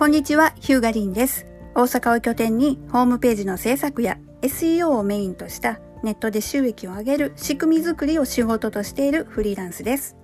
[0.00, 1.46] こんにちは、ヒューガリンです。
[1.74, 10.16] 大阪を拠点にホームページの制作や SEO をメインとしたネットで収益を上げる仕組み作りを仕事としているフリーランスです。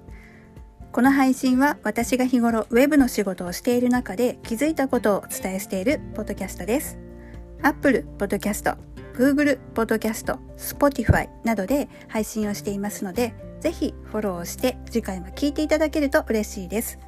[0.93, 6.98] この配信は私が日頃ウェブの仕事をしている中で気づいたことをお伝えしているポッドキャストです。
[7.61, 8.79] Apple Podcast、
[9.12, 16.98] Google Podcast、Spotify などで配信をしていますので、ぜひフォローして次回も聞いていただけると嬉しいです。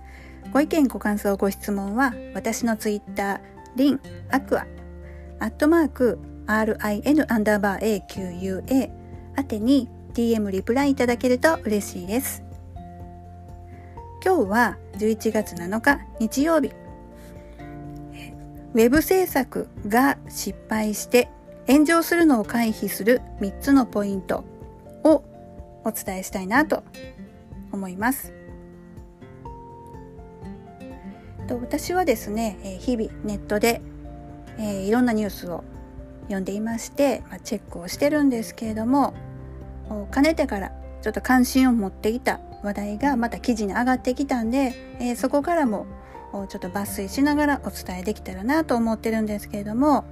[0.52, 3.40] ご意見ご感想ご質問は私のツイッター
[3.76, 4.66] リンアクア
[5.40, 8.90] アットマーク RIN アンダーバー AQUA
[9.36, 12.42] 宛てに DM リプライいただけると嬉しいです
[14.24, 16.72] 今日は11月7日日曜日
[18.74, 21.28] ウェブ制作が失敗して
[21.66, 24.44] 炎上するのを回避する3つのポイント
[25.04, 25.24] を
[25.84, 26.82] お伝えしたいなと
[27.70, 28.37] 思います。
[31.48, 33.80] と私はですね、え日々ネットで、
[34.58, 35.64] え、いろんなニュースを
[36.24, 39.14] 読んでいまして、ま、チェックをしてるんですけれども
[40.10, 45.86] かねてからちょっと関心を持っていた話題がまた記事に上がってきたんで、え、そこからも
[46.48, 50.04] ちょっと抜粋しながらお伝えできたらなと思ってるんですけれども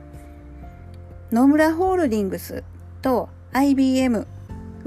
[1.31, 2.65] 野村ホールディングス
[3.03, 4.27] と IBM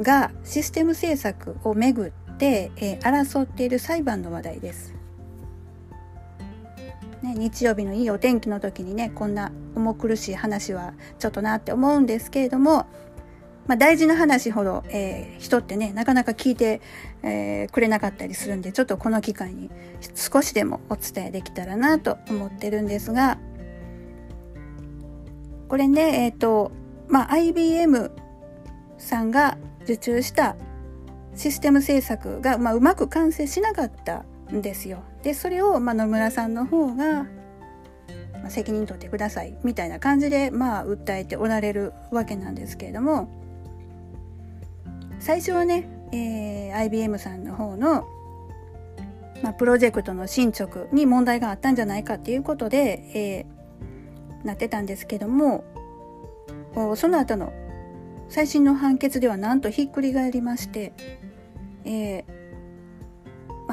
[0.02, 4.98] がシステム制作をめぐって、え、争っている裁判の話題です。
[7.21, 12.87] ね、日曜日のいいお天気の時にねこんな重苦しい話はちょっとなって思うんですけれども、
[13.67, 16.81] まあ、大事な話ほど、えー、人ってねなかなか聞いて、
[17.21, 19.69] えー、くれなかったりするんでちょっとこの機会に
[20.15, 23.37] 少しでもお伝えできたらなと思ってるんですが
[25.67, 26.71] これねえっ、ー、と
[27.09, 28.11] まあ IBM
[28.97, 30.55] さんが受注した
[31.35, 35.03] システム制作が、まあ、うまく完成しなかったんですよ。
[35.23, 37.27] でそれを、まあ、野村さんの方が、
[38.47, 43.29] 責任取ってくださいみたいな感じで、まあ、訴えておられるわけなんですけれども
[45.19, 48.08] 最初はね、えー、IBM さんの方の、
[49.43, 55.63] まあ、プロジェクトの進捗に問題があったんじゃないかっていうことで、えー、なってたんですけども
[56.95, 57.52] その後の
[58.29, 60.93] 最新の判決ではなんとひっくり返りまして、
[61.83, 62.39] えー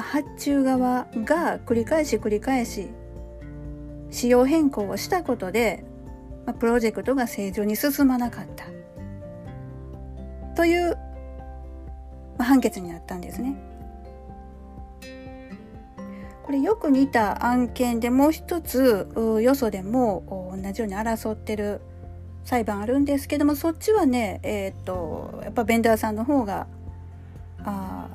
[0.01, 2.89] 発注側が繰り返し繰り返し
[4.09, 5.83] 仕様変更をしたことで、
[6.59, 8.65] プロジェクトが正常に進まなかった
[10.55, 10.97] という、
[12.39, 13.55] 判決になったんですね。
[16.43, 19.09] これよく似た案件でもう一つ
[19.41, 21.81] よそでも同じように争ってる
[22.45, 26.67] 裁判あるんですけどもそっちはねえっ、とやっぱベンダーさんの方が
[27.65, 28.07] あ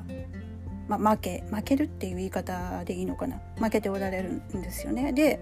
[0.87, 3.39] まあ、負け負けるっていう言い方でいいのかな？
[3.57, 5.13] 負けておられるんですよね。
[5.13, 5.39] で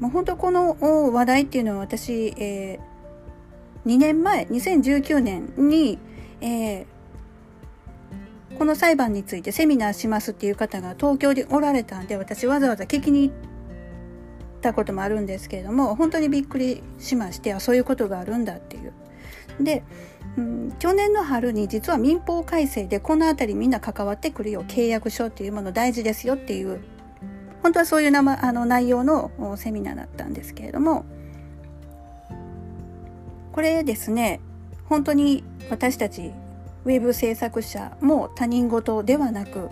[0.00, 0.76] もう本当この
[1.12, 5.98] 話題っていうのは私、えー、2年前2019年に、
[6.40, 6.86] えー、
[8.58, 13.34] この裁判についてセミナーしますっていう方が東京でおられたんで私わざわざ聞きに行っ
[14.60, 18.92] たこともあるんですけれども本当にびっくりしましてあそういうことがあるんだっていう。
[19.60, 19.82] で
[20.36, 24.64] うん、去年の春に実は民法改正でこの辺りみんな関わってくるよ。
[24.64, 26.80] 契約書っていうもの大事ですよっていう。
[27.62, 31.04] 本当はそういうな、ま、あの内容のセミナーだったんですけれども。
[33.56, 34.40] これですね
[34.84, 36.30] 本当に私たち
[36.84, 39.70] ウェブ制作者も他人事ではなく、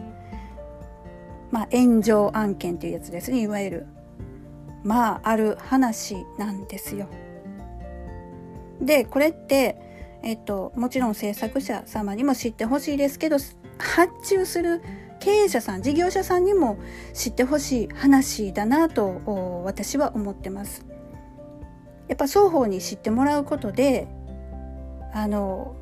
[1.51, 3.43] まあ、炎上案件というやつですね。
[3.43, 3.87] いわゆる
[4.83, 7.09] まあある話なんですよ。
[8.81, 9.77] でこれって
[10.25, 13.37] えっと、もちろん制作者様にも知ってほしいですけど
[13.79, 14.83] 発注する
[15.21, 16.79] 経営者さん事業者さんにも
[17.13, 20.87] 知ってほしい話だなと私は思ってます。
[22.09, 24.09] やっぱ双方に知ってもらうことで
[25.13, 25.77] あの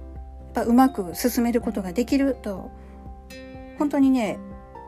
[0.45, 2.71] やっぱうまく進めることができると
[3.79, 4.38] 本当にね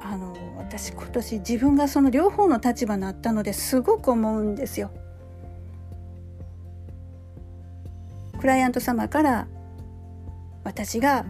[0.03, 4.91] あの私今年自分がその両方の立場になったのですごく思うんですよ。
[8.45, 9.49] クライアント様から
[10.65, 11.25] 私が、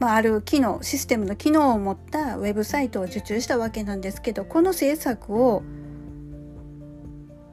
[0.00, 5.62] まあ、ある機能システムの機能を持ったウェブサイトを受注したわけなんですけどこの制作を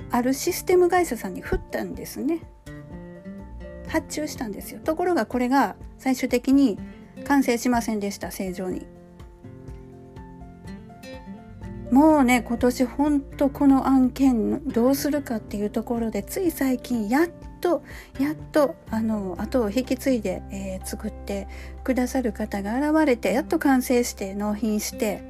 [0.09, 2.41] あるシステム会社さんに振ったんですね。
[3.87, 4.79] 発注したんですよ。
[4.83, 6.79] ところがこれが最終的に
[7.25, 8.87] 完成しませんでした正常に。
[11.91, 17.27] もうね今年ほんとこの案件どうするかっていうところでつい最近やっ
[17.69, 17.83] と
[18.19, 21.47] やっとあの後を引き継いで、えー、作って
[21.83, 25.21] くださる方が現れてやっと完成して納品して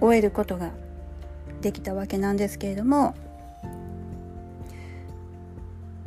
[0.00, 0.72] 終えることが
[1.62, 3.14] できたわけなんですけれども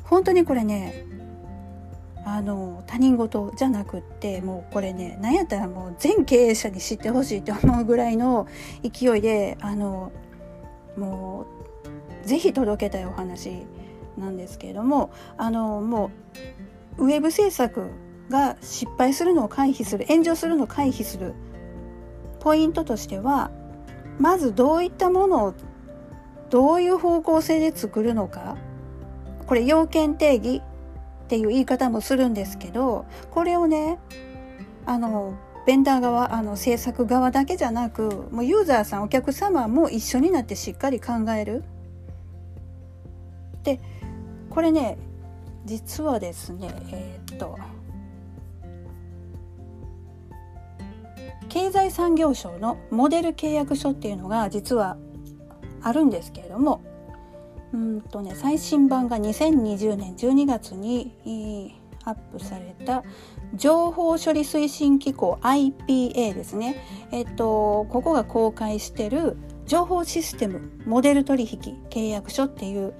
[0.03, 1.05] 本当にこれね
[2.25, 8.47] あの他人事じゃなくってもうこれね何やったらもう全経営者に知ってほしいと思うぐらいの
[8.83, 10.11] 勢いであの
[10.95, 11.47] も
[12.23, 13.65] うぜひ届けたいお話
[14.19, 16.11] なんですけれどもあのも
[16.97, 17.89] うウェブ制作
[18.29, 21.33] が失敗するのを回避する炎上するのを回避する
[22.39, 23.51] ポイントとしては
[24.19, 25.53] まずどういったものを
[26.49, 28.57] どういう方向性で作るのか
[29.47, 30.61] これ要件定義
[31.23, 33.99] っていう言い方もするんですけどこれをね
[34.85, 35.33] あの
[35.65, 41.63] ベンダー側あの制作側だけじゃなくもうユーザーさんお客様も一緒になってしっかり考える。
[43.63, 43.79] で
[44.49, 44.97] これね
[45.65, 47.57] 実はですねえー、っと
[51.49, 54.97] 経済産業省のモデル契約書っていうのが実は
[55.81, 56.81] あるんですけれども
[57.73, 63.03] うんとね最新版が2020年12月にアップされた
[63.53, 66.83] 情報処理推進機構 IPA ですね。
[67.11, 72.93] えっとここが公開してる情報システムモデル取引契約書っていう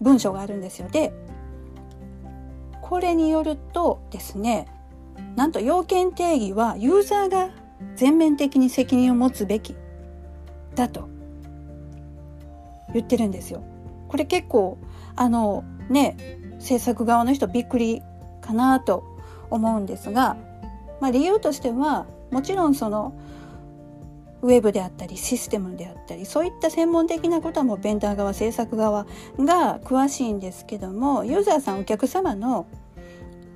[0.00, 0.88] 文書があるんですよ。
[0.88, 1.12] で
[2.82, 4.66] これによるとですね
[5.36, 7.50] なんと要件定義はユーザーが
[7.94, 9.76] 全面的に責任を持つべき
[10.74, 11.08] だと
[12.94, 13.62] 言ってるんですよ。
[14.08, 14.78] これ結構
[15.16, 16.16] あのね
[16.58, 18.02] 制作側の人びっくり
[18.40, 19.04] かなと
[19.50, 20.36] 思うんですが、
[21.00, 23.12] まあ、理由としてはもちろんその
[24.42, 29.06] ウェブであったりシステムであったりそういった専門的なことはもうベンダー側制作側
[29.38, 32.66] が詳しいんですけどもユーザーさんお客様の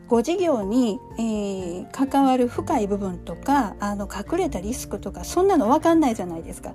[0.08, 6.74] ご事業に、えー、関わる深い部分とかあの隠れたリスクとかそんなの分かんないじゃないですか。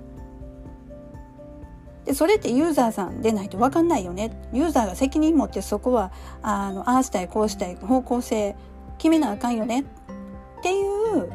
[2.04, 8.56] でそれってユーザーさんでないと分かんないよねユーザーが責任持ってそこはあのああしたいこうしたい方向性
[8.96, 11.30] 決めなあかんよねっていう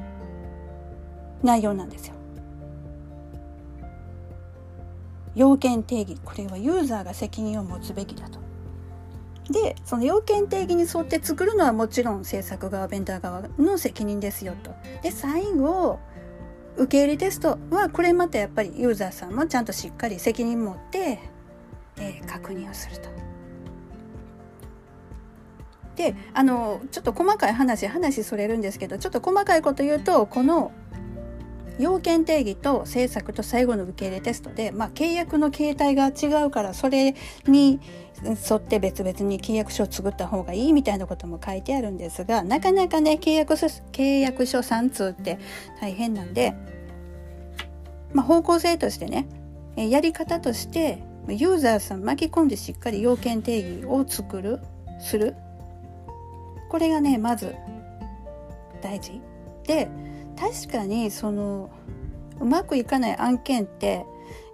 [1.43, 2.12] 内容なんですよ。
[5.35, 8.39] 要件定義これはユーザーが責任を持つべきだと。
[9.51, 14.73] でその要件定義に沿って作るのはもちろん制作側ベンダー側の責任ですよと。
[15.01, 15.99] で最後
[16.77, 21.19] 受け入れテストはこれまたやっぱりユーザーさんもちゃんとしっかり責任持って、
[21.97, 23.09] えー、確認をすると。
[25.95, 30.71] であのちょっと細かい話話それるんですけどちょっと細かいこと言うとこの
[31.79, 37.15] 要件定義と政策と最後の受け入れテストで、まあ、契約の形態が違うからそれ
[37.47, 37.79] に
[38.23, 45.39] 沿って別々に契約書を作った方がいいみたいなことも書いてあるんですがなかなかね契約契約書3通って
[45.81, 46.53] 大変なんで、
[48.13, 49.27] まあ、方向性としてね
[49.75, 54.59] やり方としてユーザーさん巻き込んでしっかり要件定義を作る
[54.99, 55.35] する。
[56.69, 57.55] これがねまず
[58.81, 59.21] 大事。
[59.65, 59.87] で
[60.39, 61.69] 確かにその
[62.39, 64.05] うまくいかない案件って、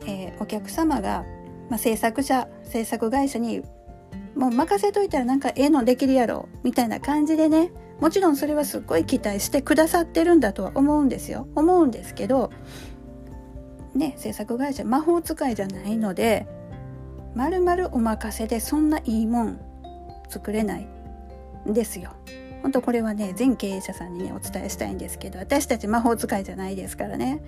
[0.06, 1.26] えー、お客様が、
[1.70, 3.62] まあ、制作者制作会社に
[4.36, 12.51] もう任せといたらなんかええのできるやろみたいな感じでねもちろんそれはすっごい期待してくださってるんだとは思うんですよ思うんですけど
[13.96, 16.48] ね制作会社魔法使いじゃないので
[17.36, 19.60] まるまるお任せでそんないいもん
[20.30, 20.88] 作れない
[21.68, 22.12] んですよ。
[22.62, 27.42] 本当これはね全経営者さんにねお伝えしたいんですけど私たち魔法使いじゃないですからね、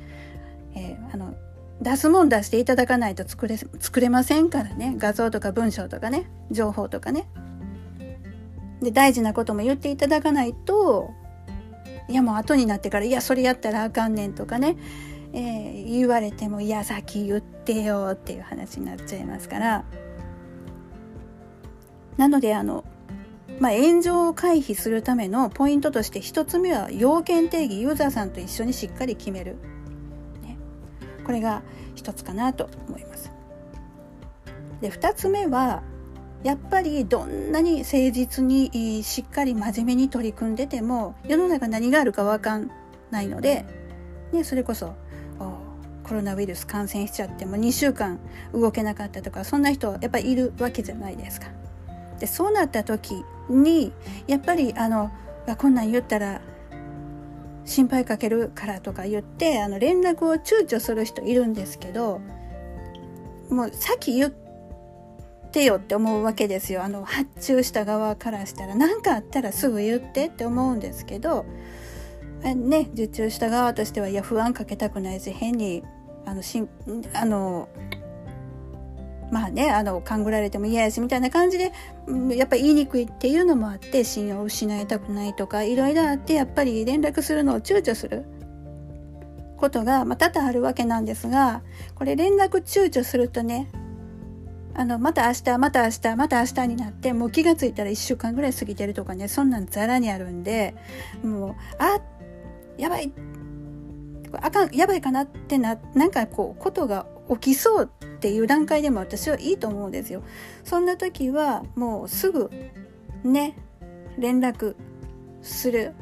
[0.76, 1.36] えー、あの
[1.82, 4.94] 出すもん出していただかないと作れ作れませんからね。
[4.98, 6.30] 画像とか文章とかね。
[6.52, 7.28] 情報とかね。
[8.84, 11.12] で大事なことも言っていただかないと
[12.08, 14.76] いやもう後になってからいやそれやったらあかんねんとかね、
[15.34, 19.86] えー、言われてもいや先言ってよっていう話になっちゃいますから。
[22.18, 22.84] なのであの
[23.62, 29.56] まあ、炎上を回避するためのポイントとして1つ目は要件定義ユーザーさんと一緒にしっかり決める、
[30.42, 30.58] ね、
[31.24, 31.62] これが
[31.96, 33.32] 1つかなと思います。
[34.82, 35.84] で2つ目は
[36.44, 42.72] やっぱりどんなに誠実にしっかり真面目に取り組んでても世の中何があるか分かん
[43.12, 43.68] ないので、
[44.32, 44.96] ね、それこそ
[46.04, 48.20] コロナウイルス感染しちゃっても2週間
[48.54, 51.61] 動けなかったとかそんな人やっぱりいるわけじゃないですか。
[52.22, 53.92] でそうなった時に
[54.28, 55.12] やっぱりあの
[55.58, 56.40] こんなん言ったら
[57.66, 62.22] 心配かけるからとか言ってあの連絡を躊躇する人いるんですけど
[63.50, 64.34] もう先言っ
[65.52, 66.84] てよって思うわけですよ。
[66.84, 71.46] あの発注した側からしたら何かあったらすぐ言ってって思うんですけど
[72.44, 75.84] ね受注した側としてはいや不安かけたくないし変に
[76.28, 76.70] あのしん
[77.14, 77.68] あの
[79.32, 81.72] まあねあの勘ぐられても嫌やしみたいな感じで
[82.36, 88.26] やっぱり言いにくいっていうのもあって信用を失いたくないとかいろいろあってやっぱり連絡するのを躊躇する。
[89.62, 91.62] ことが、まあ、多々あるわけなんですが
[91.94, 93.70] これ連絡躊躇するとね
[94.74, 100.74] あのまた明日また明日また明日になってもう気が付いたら1週間ぐらい過ぎてるとかねそんなんざらにあるんで
[101.24, 102.00] もうあ
[102.78, 103.14] やばい
[104.42, 107.92] あかんやばいかなってななんかこうことが起きそう
[108.22, 110.22] っていう段階でも私はいいと思うんですよ。
[110.64, 112.52] そんな時はもうすぐ
[113.24, 113.56] ね
[114.20, 114.76] 連絡
[115.42, 115.96] する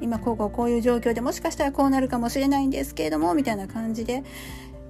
[0.00, 4.24] 今こうこうこういう状況でもしかしたらこうなるかもしれないんですけれどもみたいな感じで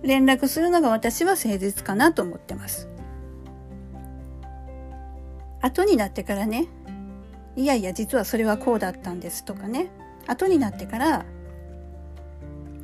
[0.02, 2.88] 連絡するのが私は誠実かなと思ってます。
[5.60, 6.66] 後になってからね
[7.56, 9.90] いやいや実はそれはこうだったんですとかね
[10.26, 11.26] 後になってから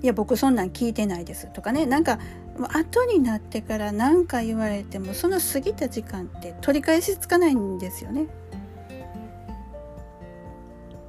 [0.04, 1.86] いや僕そんなん聞いてないですとかね。
[1.86, 2.18] なんか
[2.74, 8.26] 後になってから何か言われてもその過ぎた時間って取り返しつかないんですよね。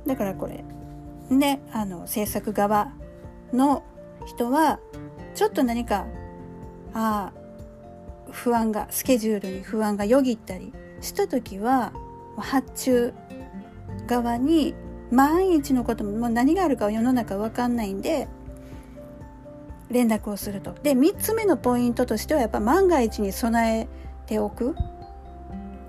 [0.08, 0.64] だからこれ。
[1.30, 2.94] ねあの制作側
[3.52, 3.84] の
[4.28, 4.80] 人は
[5.34, 6.06] ちょっと何か
[6.94, 7.34] あ
[8.32, 10.72] 不安がスケジュールに不安がよぎったり
[11.02, 11.92] した時は
[12.38, 13.14] 発注
[14.08, 14.74] 側に
[15.12, 18.30] 万一のことももう何があるかは世の中分かんないんで
[19.90, 20.74] 連絡をすると。
[20.84, 23.88] で3つ目のポイントとしてはやっぱ万が一に備え
[24.26, 24.76] ておく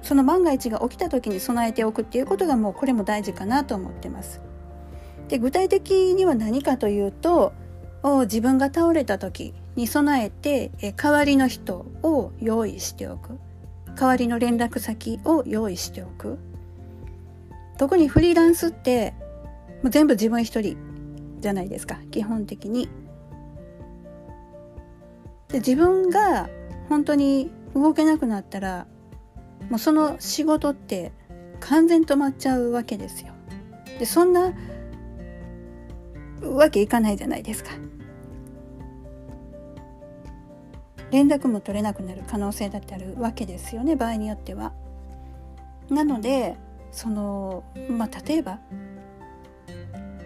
[0.02, 4.40] その万が一が起きた時に備えておくっていうことがもうこれも大事かなと思ってます。
[5.28, 7.52] で具体的には何かというと
[8.22, 13.38] 自分が倒れた時に備えて代わりの人を用意しておく
[13.96, 16.38] 代わりの連絡先を用意しておく
[17.78, 19.14] 特にフリーランスって
[19.82, 20.76] もう全部自分一人
[21.40, 22.88] じゃないですか基本的に。
[25.56, 26.50] で自分が
[26.90, 28.86] 本当に動けなくなったら
[29.70, 31.12] もうその仕事って
[31.60, 33.32] 完全止まっちゃうわけですよ。
[33.98, 34.52] でそんな
[36.42, 37.70] わけいかないじゃないですか。
[41.10, 44.74] 連絡も取れなくなる可能性だってあるわけですよね場合によっては。
[45.88, 46.58] なので
[46.92, 48.60] そのまあ例えば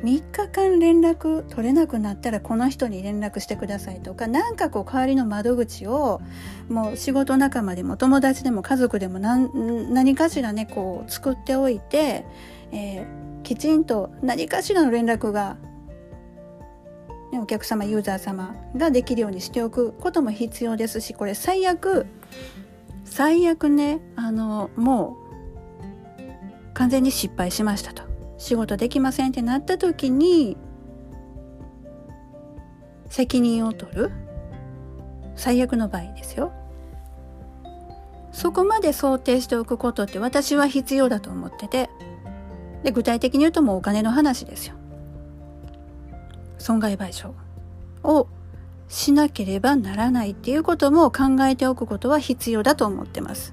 [0.02, 6.21] 3日間連絡取れなくなったらこの人に連絡してくださいとか何かこう代わりの窓口を
[6.69, 12.25] もう仕事仲間でも友達でも家族でも何何かしらねこう作っておいて、
[12.73, 15.59] えー、きちんと何かしらの連絡が
[17.30, 22.07] ねお客様ユーザー様ができるようにしておくことも必要ですしこれ最悪
[23.04, 28.10] 最悪ねあのもう完全に失敗しましたと。
[28.41, 30.57] 仕事できませんってなった時に
[33.11, 34.11] 責任を取る。
[35.37, 36.53] 最悪の場合ですよ。
[38.33, 41.91] そこまで想定しておくことって私は必要だと思ってて。
[42.83, 44.75] で具体的に言うともうお金の話ですよ。
[46.57, 47.33] 損害賠償
[48.03, 48.27] を
[48.89, 53.53] しなければならないっていうことも考えておくことは必要だと思ってます。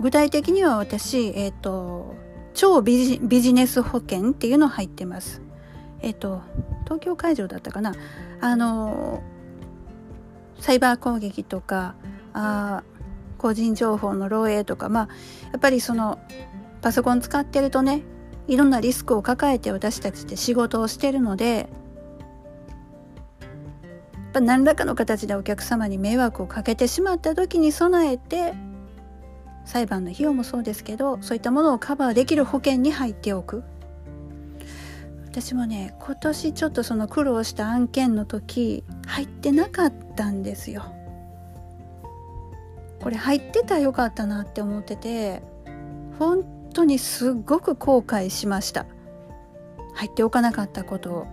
[0.00, 2.14] 具体的には私、えっ、ー、と、
[2.54, 5.42] 超ビジビジネス保険っていうの入ってます。
[6.00, 6.42] えっ、ー、と、
[6.84, 7.94] 東京会場だったかな。
[8.40, 9.22] あの、
[10.60, 11.94] サイバー攻撃とか、
[12.32, 12.82] あ
[13.38, 15.08] 個人情報の漏洩とか、まあ、
[15.52, 16.18] やっぱりその、
[16.82, 18.02] パソコン使ってるとね、
[18.48, 21.68] いろんなリスクを抱えて私たちって仕事をしてるので
[24.32, 28.52] 何らかの形でお客様に迷惑をかけてしまった時に備えて
[29.66, 33.62] 裁判の費用もそうですけどそういったものをカバーできる保険に入っておく。
[35.26, 40.84] 私もね今年ちょっとその苦労した案件の時入ってなかったんですよ。
[43.02, 45.42] これ入ってたらよかったなって思ってて
[46.18, 48.86] 本当にすっごく後悔しました。
[49.94, 51.26] 入っておかなかったことを。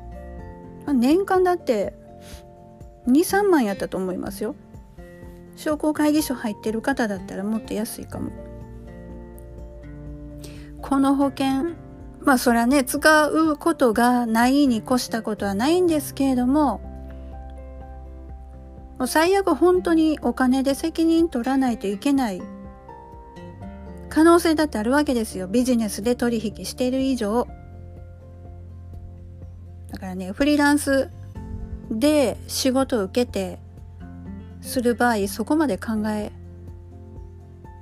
[0.94, 1.94] 年間だって
[3.08, 4.56] 23万やったと思いますよ。
[5.56, 8.32] 商工会議所入ってる方だったらもっと安いかも
[10.82, 11.76] この保険
[12.22, 16.82] まあそれはね使うことがないに越したことはないんですけれども
[18.98, 22.42] もう最悪本当にお金で責任取らないといけない
[24.14, 25.48] 可能性だってあるわけですよ。
[25.48, 27.48] ビジネスで取引している以上。
[29.92, 31.10] だからね、フリーランス
[31.90, 33.58] で仕事を受けて
[34.64, 36.32] する場合、そこまで考え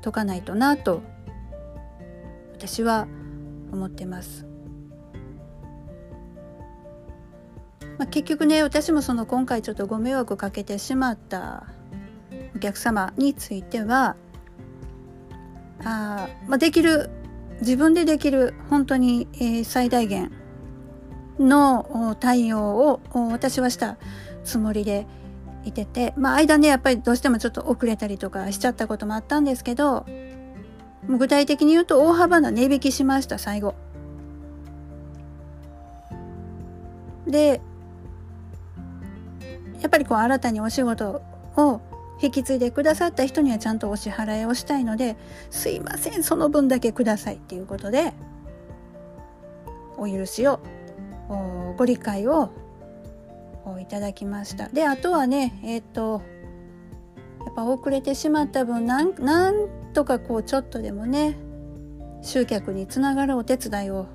[0.02, 1.02] とかないとなと、
[2.54, 3.08] 私は
[3.72, 4.46] 思ってます。
[7.98, 11.68] まあ、結局ね、私もその今回ちょっとご迷惑かけてしまった
[12.56, 14.16] お客様については
[15.84, 17.12] あ、まあ、できる
[17.62, 20.32] 自分でできる本当に、えー、最大限
[21.40, 23.98] の対応を私はした
[24.44, 25.06] つもりで
[25.64, 30.06] いててまあ間ねやっぱりどうしてもちょっと遅れたりとかしちゃったこともあったんですけど
[31.08, 33.76] 具体的に言うと大幅な値引きしました最後。
[37.28, 37.62] で
[39.80, 41.22] やっぱりこう新たにお仕事
[41.56, 41.82] を
[42.22, 45.16] 引き継いでくださった人にはちゃんとお支払いをしたいので
[45.50, 48.14] すいませんその分だけくださいっていうことで
[49.98, 50.60] お許しを
[51.78, 52.52] ご理解を
[53.82, 56.22] いただきましたであとはねえっ、ー、と
[57.46, 61.38] やっぱ遅れてしまった分なんなんとかこうちょっとでもね
[62.22, 64.08] 集客につながるお手伝いを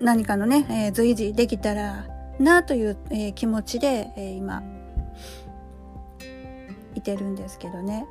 [0.00, 2.08] 何かのね、えー、随時できたら
[2.38, 4.62] なという、えー、気持ちで、えー、今
[6.94, 8.06] いてるんですけどね。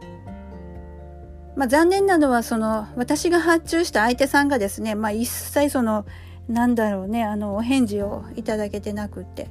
[1.55, 6.05] まあ、残念なのはその私が発注した相手さんがですね、まあ、一切その
[6.47, 9.49] なんだろうねあのお返事をいただけてなくって。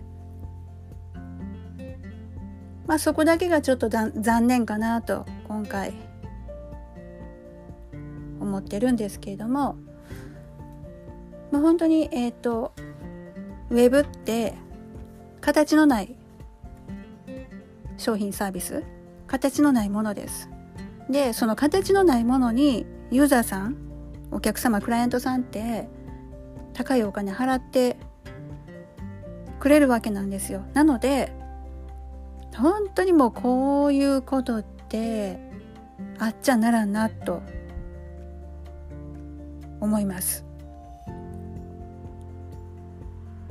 [2.86, 5.94] まあそこだけがちょっと残念かなと今回
[8.40, 9.76] 思ってるんですけれども、
[11.50, 12.74] まあ、本当にえっ、ー、と
[13.70, 14.54] ウェブって
[15.40, 16.14] 形のない
[17.96, 18.84] 商品サービス
[19.26, 20.50] 形のないものです
[21.08, 23.76] でその形のないものにユーザーさん
[24.30, 25.88] お客様クライアントさんって
[26.75, 27.97] 高いお金払って
[29.59, 30.62] くれるわけなんですよ。
[30.75, 31.33] なので
[32.57, 35.38] 本当にもうこういうことって
[36.19, 37.43] あっちゃならんなと
[39.81, 40.45] 思います。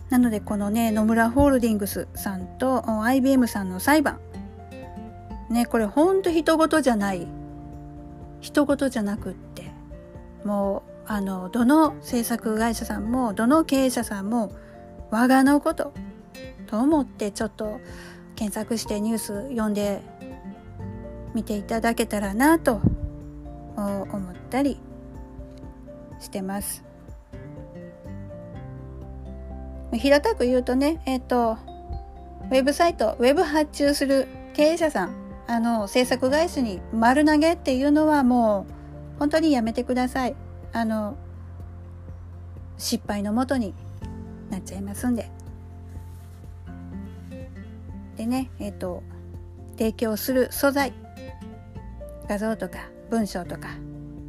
[0.09, 4.19] なのでこのね野村ホールディングスさんと IBM さんの裁判。
[5.49, 7.27] ねこれほんと人事じゃない。
[8.41, 9.71] 人事じゃなくって
[10.43, 14.53] もうあのどの制作会社さんもどの経営者さんも
[15.11, 15.93] 我がのこと
[16.67, 17.79] と思ってちょっと
[18.35, 20.01] 検索してニュース読んで
[21.33, 22.81] 見ていただけたらなと
[23.75, 24.79] 思ったり
[26.19, 26.83] してます。
[29.91, 31.57] 平たく言うとね、えっ、ー、と、
[32.49, 35.15] ウェブサイト、ウェブ発注する経営者さん、
[35.47, 38.65] あの、制作会社に丸投げっていうのはも
[39.15, 40.35] う、本当にやめてください。
[40.73, 41.15] あの、
[42.77, 43.73] 失敗のもとに
[44.49, 45.29] なっちゃいますんで。
[48.17, 49.03] でね、えっ、ー、と、
[49.77, 50.93] 提供する素材、
[52.27, 53.69] 画像とか文章とか、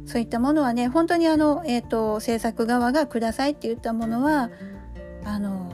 [0.05, 4.49] そういったものはね、本当にあの、えっ、ー、と、制作側がくださいって言ったものは、
[5.25, 5.71] あの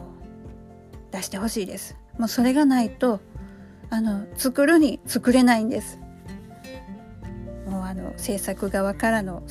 [1.12, 3.20] 出してほしいですもうそれがないと
[3.90, 6.00] あの作るに作れないんです
[7.68, 9.44] もうあの制作側からの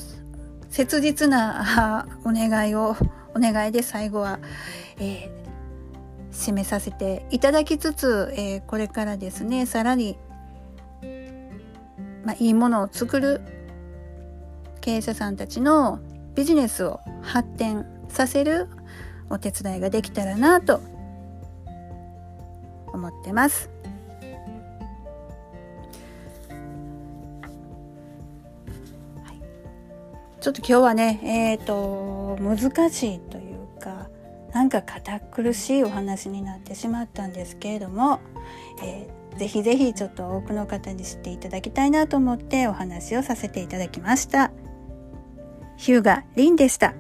[0.71, 2.97] 切実な お願いを
[3.35, 4.39] お願いで最後は、
[4.99, 5.31] えー、
[6.33, 10.19] 締めさせていただきつつ、えー、これからですねさらに、
[12.25, 13.41] まあ、いいものを作る
[14.81, 16.01] 経営者さんたちの
[16.35, 18.69] ビジネスを発展させる
[19.29, 20.81] お手伝いができたらなと
[22.93, 23.80] 思ってます。
[30.41, 34.09] ちょっと今日はね、えっ、ー、と、難しいというか、
[34.55, 38.21] なんか堅苦しいお話になってしまったんですけれども、
[38.83, 44.51] えー、ぜひぜひちょっと多くの方に知っていただきたいなと思ってお話をさせていただきました。
[45.77, 46.95] ヒューガ・リンでした。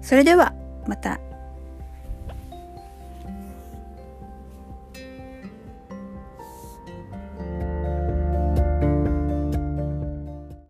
[0.00, 0.54] それでは
[0.86, 1.18] また